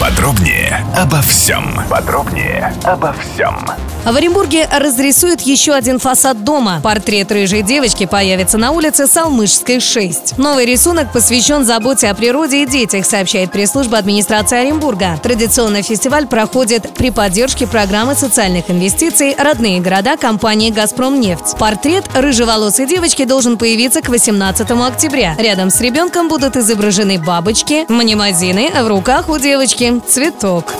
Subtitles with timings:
[0.00, 1.80] Подробнее обо всем.
[1.88, 3.56] Подробнее обо всем.
[4.04, 6.80] В Оренбурге разрисуют еще один фасад дома.
[6.80, 10.38] Портрет рыжей девочки появится на улице Салмышской, 6.
[10.38, 15.18] Новый рисунок посвящен заботе о природе и детях, сообщает пресс-служба администрации Оренбурга.
[15.20, 21.56] Традиционно фестиваль проходит при поддержке программы социальных инвестиций «Родные города» компании «Газпромнефть».
[21.58, 25.34] Портрет рыжеволосой девочки должен появиться к 18 октября.
[25.36, 30.74] Рядом с ребенком будут изображены бабочки, мнемозины, в руках у девочки цветок.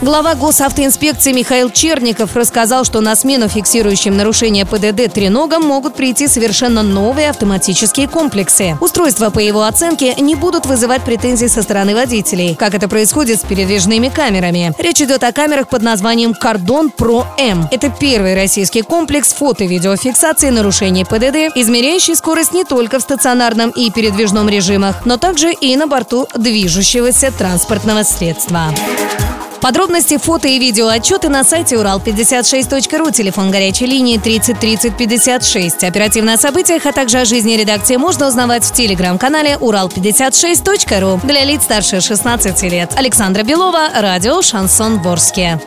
[0.00, 6.84] Глава госавтоинспекции Михаил Черников рассказал, что на смену фиксирующим нарушения ПДД треногам могут прийти совершенно
[6.84, 8.78] новые автоматические комплексы.
[8.80, 13.44] Устройства, по его оценке, не будут вызывать претензий со стороны водителей, как это происходит с
[13.44, 14.72] передвижными камерами.
[14.78, 17.66] Речь идет о камерах под названием «Кордон Про М».
[17.72, 24.48] Это первый российский комплекс фото-видеофиксации нарушений ПДД, измеряющий скорость не только в стационарном и передвижном
[24.48, 28.72] режимах, но также и на борту движущегося транспортного средства.
[29.60, 35.84] Подробности, фото и видео отчеты на сайте урал56.ру, телефон горячей линии 30 30 56.
[35.84, 41.64] Оперативно о событиях, а также о жизни редакции можно узнавать в телеграм-канале урал56.ру для лиц
[41.64, 42.92] старше 16 лет.
[42.96, 45.58] Александра Белова, радио «Шансон Ворске».